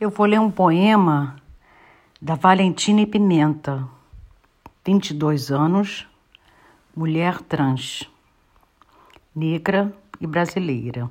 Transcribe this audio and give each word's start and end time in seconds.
Eu 0.00 0.10
vou 0.10 0.26
ler 0.26 0.40
um 0.40 0.50
poema 0.50 1.36
da 2.20 2.34
Valentina 2.34 3.06
Pimenta, 3.06 3.88
22 4.84 5.52
anos, 5.52 6.04
mulher 6.96 7.40
trans, 7.40 8.02
negra 9.34 9.94
e 10.20 10.26
brasileira. 10.26 11.08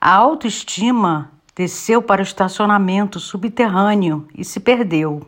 A 0.00 0.14
autoestima 0.14 1.30
desceu 1.54 2.00
para 2.00 2.22
o 2.22 2.24
estacionamento 2.24 3.20
subterrâneo 3.20 4.26
e 4.34 4.42
se 4.42 4.60
perdeu. 4.60 5.20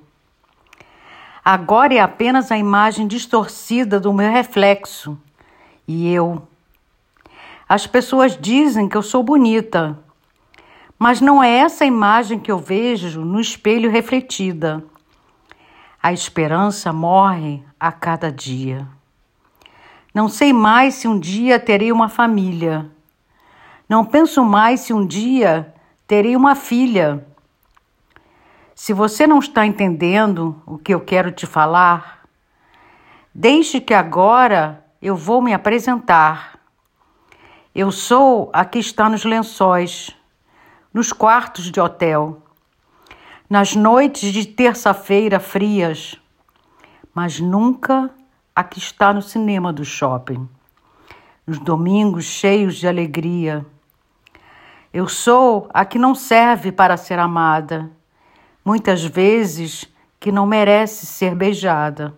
Agora 1.45 1.93
é 1.93 2.01
apenas 2.01 2.51
a 2.51 2.57
imagem 2.57 3.07
distorcida 3.07 4.01
do 4.01 4.15
meu 4.15 4.33
reflexo 4.33 5.21
e 5.87 6.11
eu. 6.11 6.49
As 7.69 7.87
pessoas 7.87 8.35
dizem 8.35 8.89
que 8.89 8.97
eu 8.97 9.03
sou 9.03 9.23
bonita 9.23 10.03
mas 11.03 11.21
não 11.21 11.43
é 11.43 11.51
essa 11.51 11.85
imagem 11.85 12.39
que 12.39 12.49
eu 12.49 12.59
vejo 12.59 13.23
no 13.23 13.41
espelho 13.41 13.91
refletida. 13.91 14.85
A 16.01 16.13
esperança 16.13 16.93
morre 16.93 17.61
a 17.79 17.91
cada 17.91 18.31
dia. 18.31 18.87
Não 20.15 20.29
sei 20.29 20.53
mais 20.53 20.95
se 20.95 21.09
um 21.09 21.19
dia 21.19 21.59
terei 21.59 21.91
uma 21.91 22.09
família. 22.09 22.89
Não 23.89 24.05
penso 24.05 24.45
mais 24.45 24.79
se 24.79 24.93
um 24.93 25.05
dia 25.05 25.75
terei 26.07 26.37
uma 26.37 26.55
filha. 26.55 27.27
Se 28.73 28.93
você 28.93 29.27
não 29.27 29.41
está 29.41 29.67
entendendo 29.67 30.63
o 30.65 30.79
que 30.79 30.95
eu 30.95 31.01
quero 31.01 31.33
te 31.33 31.47
falar, 31.47 32.23
deixe 33.35 33.81
que 33.81 33.93
agora 33.93 34.85
eu 35.03 35.17
vou 35.17 35.43
me 35.43 35.53
apresentar. 35.53 36.61
Eu 37.75 37.91
sou 37.91 38.51
a 38.53 38.65
que 38.65 38.79
está 38.79 39.09
nos 39.09 39.25
lençóis 39.25 40.17
nos 40.93 41.13
quartos 41.13 41.71
de 41.71 41.81
hotel, 41.81 42.43
nas 43.49 43.75
noites 43.75 44.33
de 44.33 44.47
terça-feira 44.47 45.41
frias, 45.41 46.19
mas 47.15 47.41
nunca 47.41 48.11
a 48.55 48.63
que 48.63 48.79
está 48.79 49.13
no 49.13 49.23
cinema 49.23 49.73
do 49.73 49.85
shopping, 49.85 50.49
nos 51.47 51.59
domingos 51.59 52.25
cheios 52.25 52.77
de 52.77 52.87
alegria. 52.87 53.65
Eu 54.93 55.09
sou 55.09 55.69
a 55.73 55.85
que 55.85 55.99
não 55.99 56.15
serve 56.15 56.71
para 56.71 56.97
ser 56.97 57.19
amada, 57.19 57.91
muitas 58.65 59.05
vezes 59.05 59.89
que 60.21 60.31
não 60.31 60.47
merece 60.47 61.07
ser 61.07 61.35
beijada. 61.35 62.15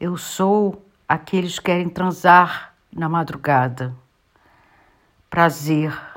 Eu 0.00 0.16
sou 0.16 0.84
aqueles 1.08 1.58
que 1.58 1.66
querem 1.66 1.88
transar 1.88 2.74
na 2.92 3.08
madrugada. 3.08 3.94
Prazer 5.30 6.07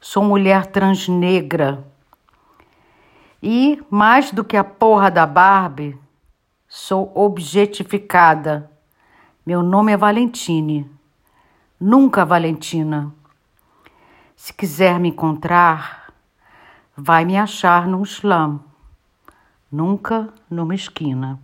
Sou 0.00 0.24
mulher 0.24 0.66
transnegra. 0.66 1.84
E, 3.42 3.82
mais 3.90 4.32
do 4.32 4.42
que 4.42 4.56
a 4.56 4.64
porra 4.64 5.10
da 5.10 5.26
Barbie, 5.26 5.98
sou 6.66 7.12
objetificada. 7.14 8.70
Meu 9.44 9.62
nome 9.62 9.92
é 9.92 9.98
Valentine. 9.98 10.90
Nunca 11.78 12.24
Valentina. 12.24 13.12
Se 14.34 14.54
quiser 14.54 14.98
me 14.98 15.10
encontrar, 15.10 16.14
vai 16.96 17.26
me 17.26 17.36
achar 17.36 17.86
num 17.86 18.02
slam, 18.02 18.58
nunca 19.70 20.32
numa 20.48 20.74
esquina. 20.74 21.38